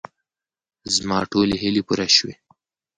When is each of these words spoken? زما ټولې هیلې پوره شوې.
زما 0.95 1.19
ټولې 1.31 1.55
هیلې 1.63 1.81
پوره 1.87 2.07
شوې. 2.15 2.33